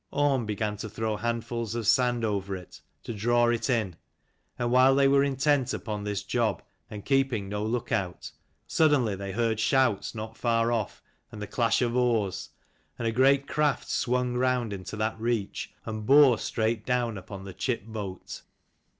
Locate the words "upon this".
5.75-6.23